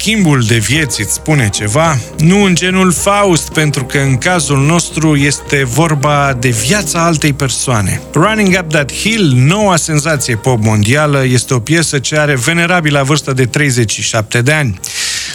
schimbul 0.00 0.42
de 0.42 0.56
vieți 0.56 1.00
îți 1.00 1.12
spune 1.12 1.48
ceva, 1.48 1.98
nu 2.18 2.42
în 2.42 2.54
genul 2.54 2.92
Faust, 2.92 3.52
pentru 3.52 3.84
că 3.84 3.98
în 3.98 4.16
cazul 4.16 4.58
nostru 4.58 5.16
este 5.16 5.64
vorba 5.64 6.36
de 6.40 6.48
viața 6.48 7.04
altei 7.04 7.32
persoane. 7.32 8.00
Running 8.12 8.56
Up 8.60 8.68
That 8.68 8.92
Hill, 8.92 9.32
noua 9.36 9.76
senzație 9.76 10.36
pop 10.36 10.62
mondială, 10.62 11.24
este 11.24 11.54
o 11.54 11.58
piesă 11.58 11.98
ce 11.98 12.18
are 12.18 12.34
venerabilă 12.34 13.02
vârstă 13.02 13.32
de 13.32 13.46
37 13.46 14.40
de 14.40 14.52
ani. 14.52 14.80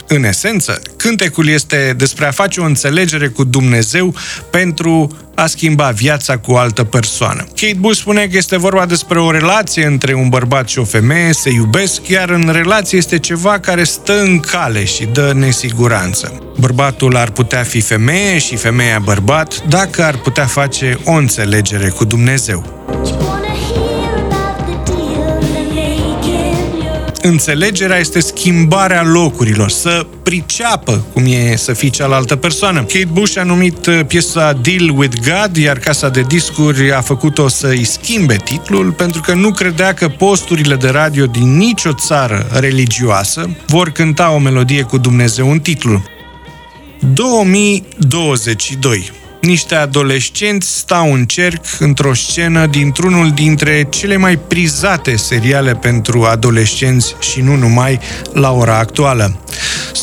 În 0.08 0.24
esență, 0.24 0.82
cântecul 0.98 1.48
este 1.48 1.94
despre 1.98 2.26
a 2.26 2.32
face 2.32 2.60
o 2.60 2.64
înțelegere 2.64 3.28
cu 3.28 3.44
Dumnezeu 3.44 4.16
pentru 4.50 5.18
a 5.36 5.46
schimba 5.46 5.90
viața 5.90 6.38
cu 6.38 6.52
o 6.52 6.58
altă 6.58 6.84
persoană. 6.84 7.44
Kate 7.56 7.76
Bush 7.80 8.00
spune 8.00 8.28
că 8.28 8.38
este 8.38 8.58
vorba 8.58 8.86
despre 8.86 9.20
o 9.20 9.32
relație 9.32 9.86
între 9.86 10.14
un 10.14 10.30
bărbat 10.30 10.68
și 10.70 10.80
o 10.80 10.84
femeie, 10.84 11.34
se 11.34 11.50
iubesc, 11.50 12.08
iar 12.08 12.30
în 12.30 12.50
relație 12.52 12.98
este 12.98 13.20
ceva 13.20 13.60
care 13.60 13.84
stă 13.84 14.22
în 14.22 14.40
cale 14.40 14.84
și 14.84 15.06
dă 15.06 15.34
nesiguranță. 15.36 16.54
Bărbatul 16.60 17.16
ar 17.16 17.30
putea 17.30 17.64
fi 17.64 17.82
femeie 17.82 18.38
și 18.38 18.56
femeia 18.56 19.00
bărbat 19.00 19.64
dacă 19.68 20.04
ar 20.04 20.18
putea 20.18 20.46
face 20.46 21.00
o 21.04 21.12
înțelegere 21.12 21.90
cu 21.90 22.06
Dumnezeu. 22.06 22.84
Înțelegerea 27.26 27.98
este 27.98 28.20
schimbarea 28.20 29.04
locurilor, 29.04 29.70
să 29.70 30.06
priceapă 30.24 31.06
cum 31.14 31.24
e 31.26 31.56
să 31.56 31.74
fii 31.74 31.90
cealaltă 31.90 32.36
persoană. 32.36 32.80
Kate 32.80 33.08
Bush 33.12 33.38
a 33.38 33.44
numit 33.44 33.86
uh, 33.86 34.00
piesa 34.08 34.54
Deal 34.54 34.90
with 34.96 35.16
God, 35.16 35.58
iar 35.58 35.78
casa 35.78 36.10
de 36.10 36.22
discuri 36.22 36.94
a 36.94 37.02
făcut-o 37.02 37.48
să-i 37.48 37.84
schimbe 37.84 38.36
titlul 38.36 38.92
pentru 38.92 39.22
că 39.22 39.34
nu 39.34 39.52
credea 39.52 39.94
că 39.94 40.08
posturile 40.08 40.76
de 40.76 40.90
radio 40.90 41.26
din 41.26 41.58
nicio 41.58 41.94
țară 41.94 42.48
religioasă 42.60 43.50
vor 43.68 43.90
cânta 43.90 44.32
o 44.32 44.38
melodie 44.38 44.82
cu 44.82 44.98
Dumnezeu 44.98 45.52
în 45.52 45.60
titlu. 45.60 46.04
2022 47.14 49.12
niște 49.44 49.76
adolescenți 49.76 50.78
stau 50.78 51.14
în 51.14 51.26
cerc 51.26 51.66
într-o 51.80 52.14
scenă 52.14 52.66
dintr-unul 52.66 53.32
dintre 53.32 53.88
cele 53.90 54.18
mai 54.18 54.38
prizate 54.38 55.16
seriale 55.16 55.74
pentru 55.76 56.24
adolescenți 56.24 57.16
și 57.20 57.42
nu 57.42 57.56
numai 57.56 58.00
la 58.34 58.52
ora 58.52 58.78
actuală. 58.78 59.38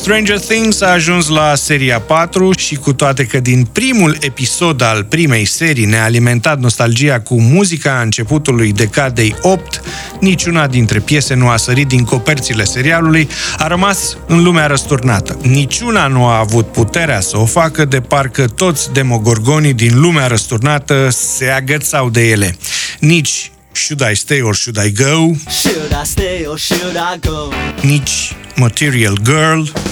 Stranger 0.01 0.39
Things 0.39 0.81
a 0.81 0.87
ajuns 0.87 1.29
la 1.29 1.55
seria 1.55 2.01
4 2.01 2.53
și 2.59 2.75
cu 2.75 2.93
toate 2.93 3.25
că 3.25 3.41
din 3.41 3.65
primul 3.65 4.17
episod 4.21 4.83
al 4.83 5.05
primei 5.05 5.45
serii 5.45 5.85
ne-a 5.85 6.05
alimentat 6.05 6.59
nostalgia 6.59 7.21
cu 7.21 7.41
muzica 7.41 8.01
începutului 8.01 8.73
decadei 8.73 9.35
8, 9.43 9.81
niciuna 10.21 10.67
dintre 10.67 10.99
piese 10.99 11.35
nu 11.35 11.49
a 11.49 11.57
sărit 11.57 11.89
din 11.89 12.05
coperțile 12.05 12.65
serialului, 12.65 13.29
a 13.59 13.67
rămas 13.67 14.17
în 14.27 14.43
lumea 14.43 14.67
răsturnată. 14.67 15.39
Niciuna 15.43 16.07
nu 16.07 16.25
a 16.25 16.39
avut 16.39 16.67
puterea 16.67 17.21
să 17.21 17.39
o 17.39 17.45
facă 17.45 17.85
de 17.85 18.01
parcă 18.01 18.47
toți 18.47 18.93
demogorgonii 18.93 19.75
din 19.75 20.01
lumea 20.01 20.27
răsturnată 20.27 21.09
se 21.11 21.47
agățau 21.47 22.11
de 22.11 22.29
ele. 22.29 22.57
Nici 22.99 23.51
Should 23.73 24.13
I 24.13 24.17
Stay 24.17 24.41
or 24.41 24.55
Should 24.55 24.87
I 24.87 24.93
Go? 24.93 25.35
Should 25.49 25.91
I 26.03 26.07
stay 26.07 26.45
or 26.47 26.59
should 26.59 26.97
I 27.15 27.19
go? 27.27 27.49
Nici 27.83 28.35
Material 28.57 29.19
Girl. 29.23 29.90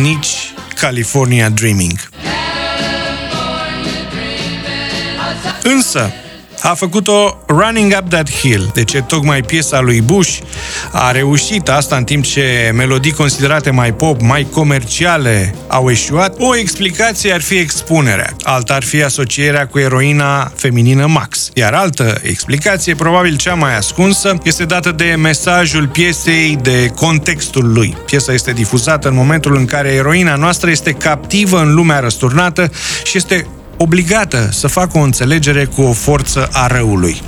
Nici 0.00 0.52
California 0.74 1.48
Dreaming. 1.48 2.08
Însă, 5.62 6.12
a 6.62 6.74
făcut-o 6.74 7.38
Running 7.46 7.94
Up 8.00 8.08
That 8.08 8.30
Hill. 8.30 8.70
De 8.74 8.84
ce 8.84 9.02
tocmai 9.02 9.42
piesa 9.42 9.80
lui 9.80 10.00
Bush 10.00 10.38
a 10.92 11.10
reușit 11.10 11.68
asta 11.68 11.96
în 11.96 12.04
timp 12.04 12.24
ce 12.24 12.72
melodii 12.74 13.12
considerate 13.12 13.70
mai 13.70 13.94
pop, 13.94 14.20
mai 14.20 14.46
comerciale 14.52 15.54
au 15.68 15.90
eșuat? 15.90 16.34
O 16.38 16.56
explicație 16.56 17.32
ar 17.32 17.40
fi 17.40 17.54
expunerea. 17.54 18.30
Alta 18.42 18.74
ar 18.74 18.82
fi 18.82 19.02
asocierea 19.02 19.66
cu 19.66 19.78
eroina 19.78 20.52
feminină 20.54 21.06
Max. 21.06 21.50
Iar 21.54 21.74
altă 21.74 22.18
explicație, 22.22 22.94
probabil 22.94 23.36
cea 23.36 23.54
mai 23.54 23.76
ascunsă, 23.76 24.38
este 24.42 24.64
dată 24.64 24.90
de 24.90 25.14
mesajul 25.18 25.88
piesei, 25.88 26.58
de 26.62 26.92
contextul 26.94 27.72
lui. 27.72 27.96
Piesa 28.06 28.32
este 28.32 28.52
difuzată 28.52 29.08
în 29.08 29.14
momentul 29.14 29.56
în 29.56 29.64
care 29.64 29.88
eroina 29.88 30.34
noastră 30.34 30.70
este 30.70 30.92
captivă 30.92 31.60
în 31.60 31.74
lumea 31.74 31.98
răsturnată 31.98 32.70
și 33.04 33.16
este 33.16 33.46
obligată 33.82 34.48
să 34.52 34.66
facă 34.66 34.98
o 34.98 35.00
înțelegere 35.00 35.64
cu 35.64 35.82
o 35.82 35.92
forță 35.92 36.48
a 36.52 36.66
răului. 36.66 37.22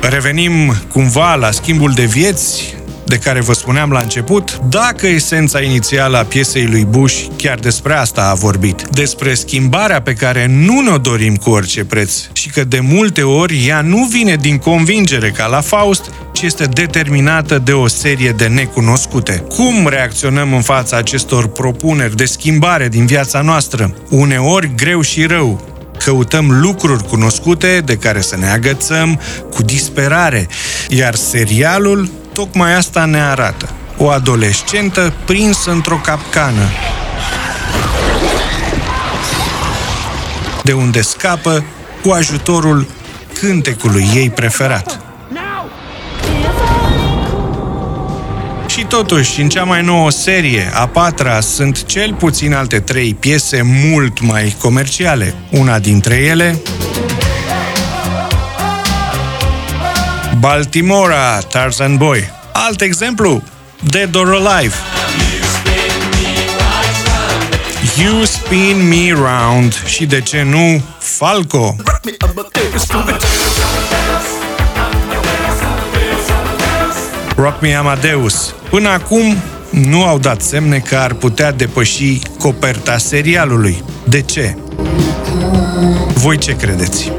Revenim 0.00 0.74
cumva 0.92 1.34
la 1.34 1.50
schimbul 1.50 1.92
de 1.92 2.04
vieți 2.04 2.76
de 3.08 3.16
care 3.16 3.40
vă 3.40 3.52
spuneam 3.52 3.90
la 3.90 4.00
început, 4.00 4.60
dacă 4.68 5.06
esența 5.06 5.60
inițială 5.60 6.16
a 6.18 6.24
piesei 6.24 6.66
lui 6.66 6.84
Bush 6.84 7.24
chiar 7.36 7.58
despre 7.58 7.94
asta 7.94 8.28
a 8.30 8.34
vorbit, 8.34 8.82
despre 8.82 9.34
schimbarea 9.34 10.02
pe 10.02 10.12
care 10.12 10.46
nu 10.46 10.80
ne-o 10.80 10.98
dorim 10.98 11.36
cu 11.36 11.50
orice 11.50 11.84
preț 11.84 12.12
și 12.32 12.50
că 12.50 12.64
de 12.64 12.80
multe 12.80 13.22
ori 13.22 13.66
ea 13.66 13.80
nu 13.80 14.04
vine 14.04 14.36
din 14.36 14.58
convingere 14.58 15.30
ca 15.30 15.46
la 15.46 15.60
Faust, 15.60 16.10
ci 16.32 16.42
este 16.42 16.64
determinată 16.64 17.58
de 17.58 17.72
o 17.72 17.86
serie 17.86 18.30
de 18.30 18.46
necunoscute. 18.46 19.44
Cum 19.48 19.88
reacționăm 19.88 20.52
în 20.52 20.62
fața 20.62 20.96
acestor 20.96 21.46
propuneri 21.46 22.16
de 22.16 22.24
schimbare 22.24 22.88
din 22.88 23.06
viața 23.06 23.40
noastră? 23.40 23.94
Uneori 24.10 24.74
greu 24.76 25.00
și 25.00 25.26
rău, 25.26 25.76
căutăm 26.04 26.60
lucruri 26.60 27.04
cunoscute 27.04 27.82
de 27.84 27.96
care 27.96 28.20
să 28.20 28.36
ne 28.36 28.50
agățăm 28.50 29.20
cu 29.50 29.62
disperare, 29.62 30.48
iar 30.88 31.14
serialul 31.14 32.10
tocmai 32.38 32.74
asta 32.74 33.04
ne 33.04 33.20
arată. 33.20 33.68
O 33.96 34.08
adolescentă 34.08 35.12
prinsă 35.24 35.70
într-o 35.70 36.00
capcană, 36.04 36.62
de 40.62 40.72
unde 40.72 41.00
scapă 41.00 41.64
cu 42.02 42.10
ajutorul 42.10 42.86
cântecului 43.40 44.08
ei 44.14 44.30
preferat. 44.30 45.00
Și 48.66 48.84
totuși, 48.84 49.40
în 49.40 49.48
cea 49.48 49.64
mai 49.64 49.82
nouă 49.82 50.10
serie, 50.10 50.70
a 50.74 50.86
patra, 50.86 51.40
sunt 51.40 51.84
cel 51.84 52.14
puțin 52.14 52.54
alte 52.54 52.80
trei 52.80 53.14
piese 53.14 53.62
mult 53.62 54.20
mai 54.20 54.56
comerciale. 54.58 55.34
Una 55.50 55.78
dintre 55.78 56.14
ele, 56.14 56.60
Baltimora, 60.40 61.38
Tarzan 61.38 61.96
Boy. 61.96 62.30
Alt 62.52 62.80
exemplu, 62.80 63.42
Dead 63.80 64.14
or 64.14 64.34
Alive. 64.34 64.74
You 68.02 68.24
Spin 68.24 68.88
Me 68.88 69.12
Round 69.12 69.82
și 69.86 70.06
de 70.06 70.20
ce 70.20 70.42
nu 70.42 70.82
Falco. 70.98 71.76
Rock 77.36 77.60
Me 77.60 77.74
Amadeus. 77.74 78.54
Până 78.70 78.88
acum 78.88 79.36
nu 79.70 80.04
au 80.04 80.18
dat 80.18 80.42
semne 80.42 80.78
că 80.78 80.96
ar 80.96 81.12
putea 81.12 81.52
depăși 81.52 82.18
coperta 82.38 82.98
serialului. 82.98 83.84
De 84.04 84.20
ce? 84.20 84.56
Voi 86.14 86.38
ce 86.38 86.56
credeți? 86.56 87.12